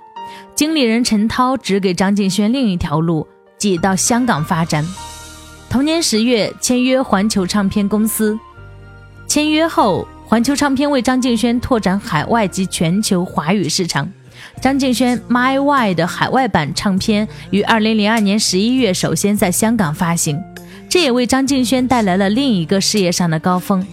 [0.54, 3.26] 经理人陈涛指给张敬轩另一条路，
[3.58, 4.86] 即到香港发展。
[5.70, 8.38] 同年十月，签约环球唱片公司。
[9.28, 14.12] 签约后，环球唱片为张敬轩拓展海外及全球华语市场。
[14.62, 20.42] 张敬轩《My Why》的海外版唱片于二零零二年十一月首先在香港发行，
[20.90, 23.86] 这也为张敬轩带来了另一个事业上的高峰。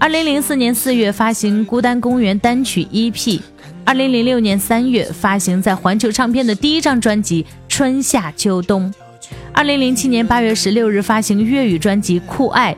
[0.00, 3.40] 二零零四年四月发行《孤单公园》单曲 EP，
[3.84, 8.92] 二零零六年三月发行在环球唱片的第一张专辑《春夏秋冬》，
[9.52, 12.74] 二零零七年八月十六日发行粤语专辑《酷爱》，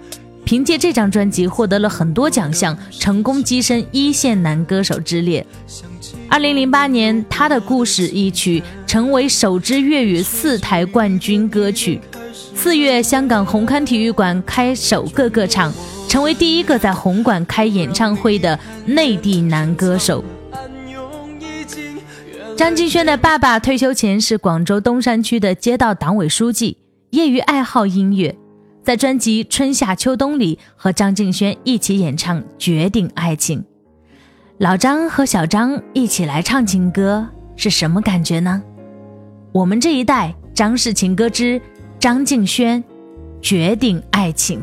[0.51, 5.47] 凭借这张专辑获得了很多奖项，成功跻身一线男歌手之列。
[6.29, 12.01] 二零零八年，他的故事一曲成为首支粤语四台冠军歌曲。
[12.57, 15.73] 四月，香港红磡体育馆开首个个场。
[16.09, 20.25] 成为第一个在红馆开演唱会的内地男歌手。
[22.57, 26.77] 张敬轩的爸爸退休前是广州东山区的街道党委书记，
[27.11, 28.37] 业余爱好音乐，
[28.83, 33.59] 在专辑《春夏秋冬》里和张敬轩一起演唱《决定爱情》。
[34.59, 37.27] 老张和小张一起来唱情歌
[37.57, 38.63] 是什么感觉呢？
[39.53, 41.61] 我们这一代张氏情歌之
[41.99, 42.83] 张敬轩
[43.43, 44.61] 《决定爱情》。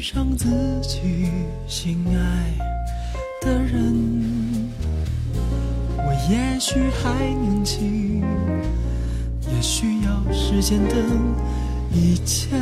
[0.00, 0.48] 遇上自
[0.80, 1.28] 己
[1.66, 2.16] 心爱
[3.42, 4.72] 的人？
[5.98, 8.24] 我也许还年轻，
[9.42, 10.96] 也需要时间等，
[11.92, 12.56] 一切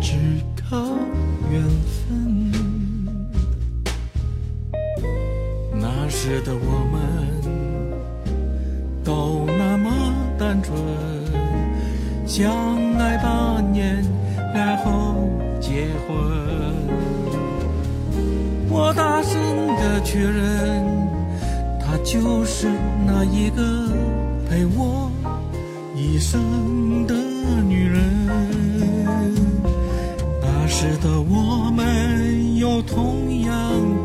[0.00, 0.14] 只
[0.56, 0.86] 靠
[1.50, 1.62] 缘
[2.08, 2.50] 分。
[5.74, 6.98] 那时的我们
[9.04, 10.74] 都那么单纯。
[12.26, 12.50] 相
[12.94, 14.02] 爱八年，
[14.54, 15.14] 然后
[15.60, 16.37] 结婚。
[18.80, 19.34] 我大声
[19.76, 20.86] 的确认，
[21.80, 22.68] 她就是
[23.04, 23.60] 那一个
[24.48, 25.10] 陪我
[25.96, 27.12] 一生的
[27.66, 28.00] 女人。
[30.40, 33.52] 那时的我们有同样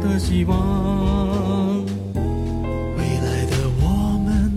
[0.01, 0.57] 的希望，
[2.97, 4.51] 未来的我们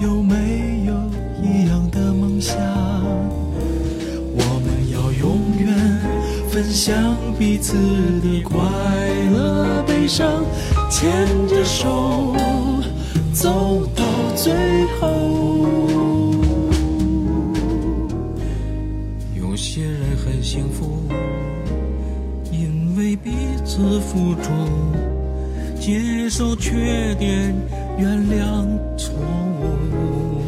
[0.00, 0.94] 有没有
[1.42, 2.87] 一样的梦想？
[6.68, 7.78] 分享彼此
[8.20, 8.60] 的快
[9.32, 10.44] 乐悲伤，
[10.90, 12.36] 牵着手
[13.32, 14.04] 走到
[14.36, 14.52] 最
[15.00, 15.66] 后。
[19.34, 21.04] 有些人很幸福，
[22.52, 23.30] 因为彼
[23.64, 24.52] 此付出，
[25.80, 27.54] 接受缺点，
[27.96, 28.66] 原谅
[28.98, 29.14] 错
[29.62, 30.42] 误。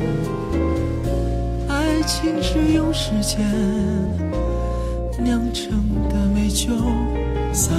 [1.67, 4.30] 爱情是用时间。
[5.23, 5.71] 酿成
[6.09, 6.71] 的美酒，
[7.53, 7.73] 洒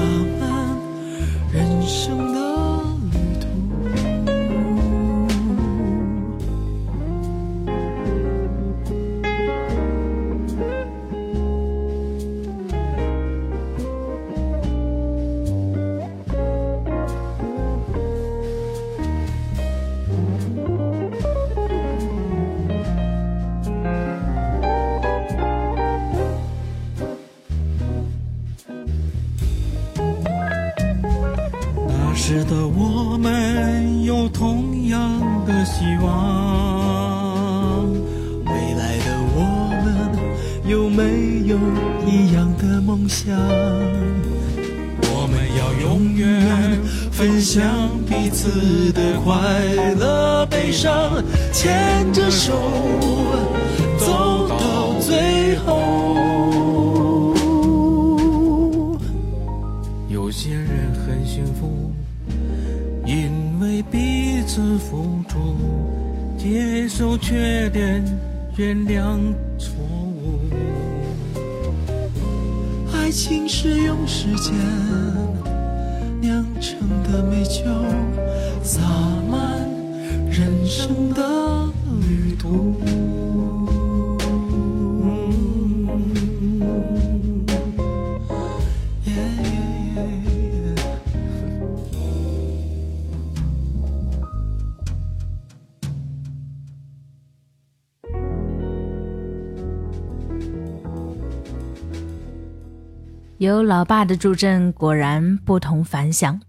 [103.38, 106.40] 有老爸的助阵，果然不同凡响。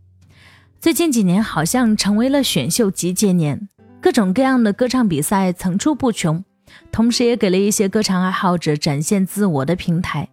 [0.79, 6.45] 最近几年好像成为了选秀集结年，各种各样的歌唱比赛层出不穷，
[6.91, 10.29] 同时也给了一些歌唱爱好者展现自我的平台。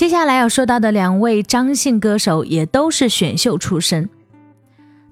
[0.00, 4.08] 接下来要说到的两位张姓歌手也都是选秀出身，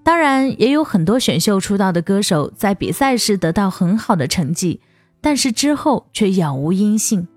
[0.02, 4.80] 当然也有很多选秀出道的歌手在比赛时得到很好的成绩，
[5.20, 7.28] 但是之后却杳无音信，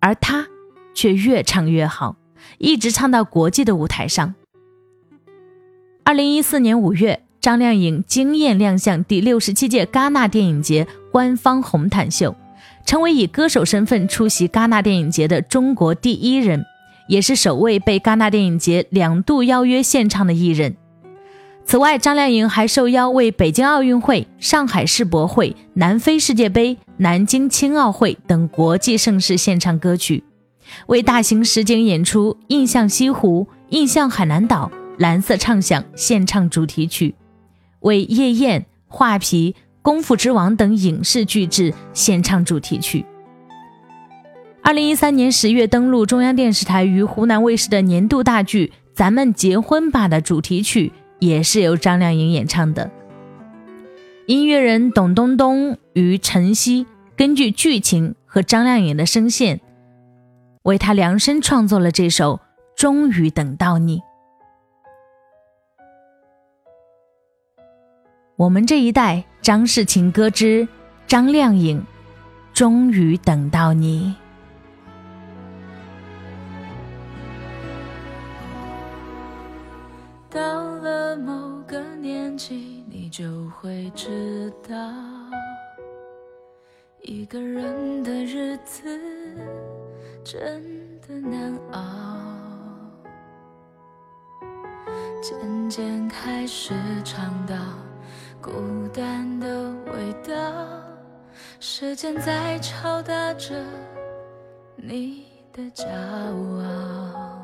[0.00, 0.48] 而他
[0.92, 2.16] 却越唱越好。
[2.58, 4.34] 一直唱到国际的舞台上。
[6.04, 12.36] 二零一四年五月，张靓颖惊艳亮相第六十七届戛纳电影节官方红毯秀，
[12.86, 16.64] 成为以歌手身份出席戛纳电影节的中国第一人，
[17.08, 20.76] 也是首位被戛纳电影节两度邀约献唱的艺人。
[21.64, 30.22] 此外，张靓颖还受邀为北京奥运会、上海世博会、南非世界杯、南京青奥会等国际盛事献唱歌曲。
[30.86, 37.16] 为大型实景演出《印象西湖》《印象海南岛》《蓝色畅想》献唱主题曲，
[37.80, 39.56] 为《夜宴》《画皮》
[39.86, 43.06] 《功夫之王》等影视巨制献唱主题曲。
[44.60, 52.90] 二零一三年十月登陆中央电视台与湖南卫视的年度大剧《咱们结婚吧》的主题曲也是由张靓颖演唱的。
[54.26, 56.84] 音乐人董冬冬与陈曦
[57.16, 59.60] 根据剧情和张靓颖的声线。
[60.64, 62.34] 为她量身创作了这首
[62.76, 63.98] 《终于等到你》。
[68.36, 70.68] 我们这一代张氏情歌之
[71.06, 71.80] 张靓颖，
[72.52, 74.14] 《终于等到你》。
[80.34, 81.32] 到了某
[81.66, 84.76] 个年纪，你就会知道，
[87.00, 89.00] 一个人的日子。
[90.22, 90.62] 真
[91.00, 91.80] 的难熬，
[95.22, 96.74] 渐渐开始
[97.04, 97.54] 尝到
[98.46, 100.32] 孤单的味道，
[101.58, 103.56] 时间在敲打着
[104.76, 107.42] 你的骄傲。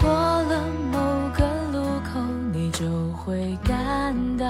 [0.00, 0.98] 过了某
[1.32, 2.20] 个路口，
[2.52, 4.44] 你就会感到，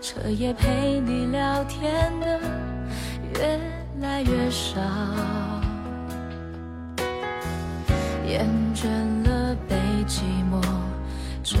[0.00, 2.40] 彻夜陪你聊天的
[3.38, 3.60] 越。
[4.00, 4.80] 来越少，
[8.26, 8.88] 厌倦
[9.28, 9.76] 了被
[10.08, 10.58] 寂寞
[11.50, 11.58] 追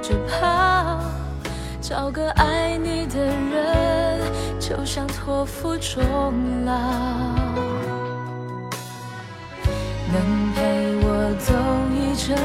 [0.00, 1.00] 着跑，
[1.80, 4.20] 找个爱你的人，
[4.60, 6.72] 就像托付终老。
[10.12, 11.52] 能陪我走
[11.92, 12.36] 一程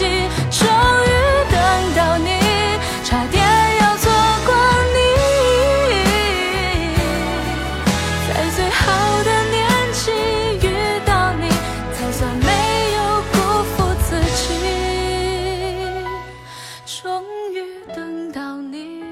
[0.00, 1.10] 终于
[1.50, 1.58] 等
[1.94, 2.30] 到你，
[3.04, 3.44] 差点
[3.80, 4.10] 要错
[4.46, 4.54] 过
[4.94, 4.98] 你，
[8.26, 8.82] 在最好
[9.22, 9.58] 的年
[9.92, 10.10] 纪
[10.66, 10.68] 遇
[11.04, 11.50] 到你，
[11.92, 12.48] 才算没
[12.94, 12.98] 有
[13.30, 13.76] 辜负
[14.08, 14.42] 自己。
[16.86, 17.22] 终
[17.52, 17.56] 于
[17.94, 19.02] 等到你。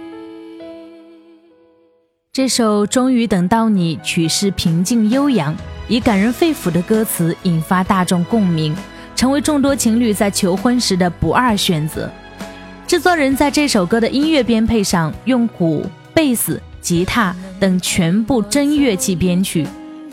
[2.33, 5.55] 这首《终于等到你》曲式平静悠扬，
[5.87, 8.75] 以感人肺腑的歌词引发大众共鸣。
[9.19, 12.09] 成为众多情侣在求婚时的不二选择。
[12.87, 19.67] 制作人在这首歌的音乐编配上用鼓、贝斯、吉他等全部真乐器编曲，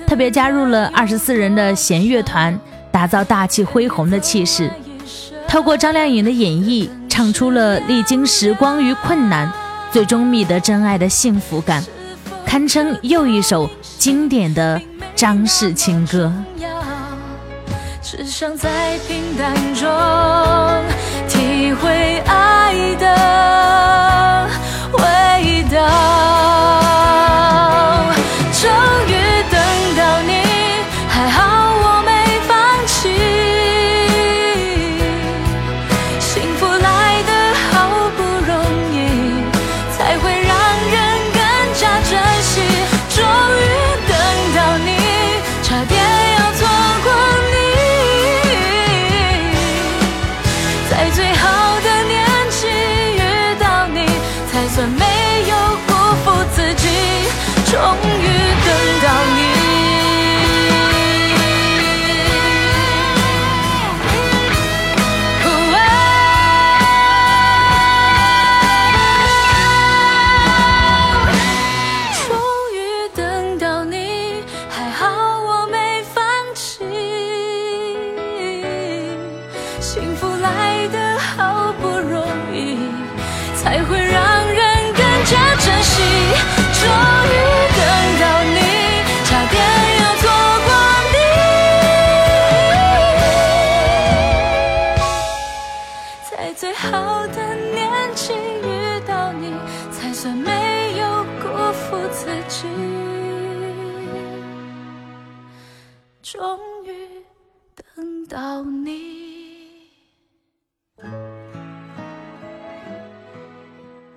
[0.08, 2.60] 特别加入了二十四人的弦乐团，
[2.92, 4.72] 打造大气恢宏的气势。
[5.48, 9.48] 透过张靓颖的演绎，唱出了历经时光与困难，
[9.92, 11.84] 最终觅得真爱的幸福感。
[12.44, 14.82] 堪称又一首经典的
[15.16, 16.34] 张氏情歌。
[18.08, 19.90] 只想在平淡中
[21.28, 24.05] 体会爱的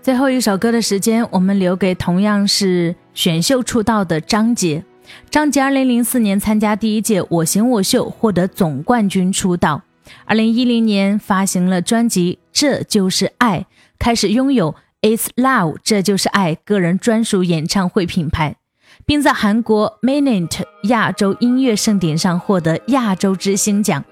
[0.09, 4.83] 最后一首歌的时间，我们留给同样是选秀出道的张杰。
[5.29, 9.83] 张杰2004年参加第一届《我型我秀》，获得总冠军出道。
[10.27, 13.61] 2010年发行了专辑《这就是爱》，
[13.99, 18.57] 开始拥有 It's Love 这就是爱个人专属演唱会品牌，
[19.05, 24.03] 并在韩国 Minute 亚洲音乐盛典上获得亚洲之星奖。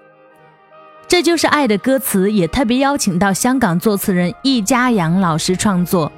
[1.09, 6.11] 这就是爱的歌词也特别邀请到香港作词人易家扬老师创作。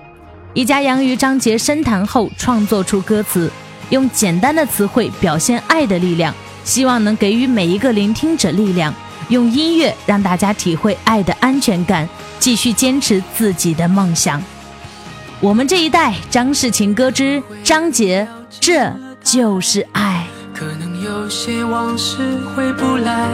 [0.55, 3.51] 易家扬于张杰深谈后创作出歌词，
[3.91, 6.35] 用简单的词汇表现爱的力量，
[6.65, 8.93] 希望能给予每一个聆听者力量，
[9.29, 12.09] 用音乐让大家体会爱的安全感，
[12.39, 14.43] 继续坚持自己的梦想。
[15.39, 18.27] 我们这一代张氏情歌之张杰，
[18.59, 18.91] 这
[19.23, 20.27] 就是爱。
[20.55, 22.17] 可能有些往事
[22.57, 23.29] 回不来，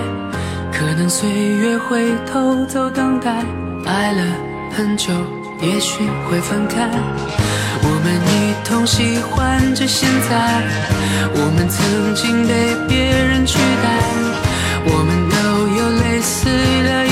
[0.76, 3.30] 可能岁月会偷走等待，
[3.86, 4.22] 爱了
[4.76, 5.12] 很久，
[5.60, 6.90] 也许会分开。
[7.80, 10.62] 我们一同喜欢着现在，
[11.32, 13.86] 我们曾经被别人取代，
[14.84, 15.34] 我们都
[15.78, 16.46] 有类似
[16.82, 17.06] 的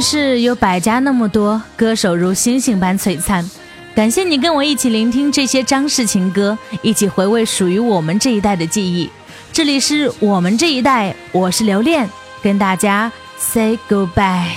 [0.00, 3.48] 是有百家那么多，歌手如星星般璀璨。
[3.94, 9.10] 感谢你跟我一起聆听这些张氏情歌，一起回味属于我们这一代的记忆。
[9.52, 12.08] 这里是我们这一代，我是刘恋，
[12.42, 14.52] 跟大家 say goodbye。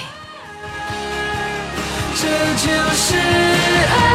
[2.13, 3.15] 这就是
[3.87, 4.10] 爱，